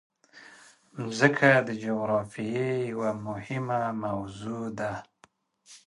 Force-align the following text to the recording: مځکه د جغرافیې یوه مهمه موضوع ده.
مځکه 1.01 1.49
د 1.67 1.69
جغرافیې 1.83 2.69
یوه 2.91 3.11
مهمه 3.25 3.81
موضوع 4.03 4.63
ده. 4.79 4.93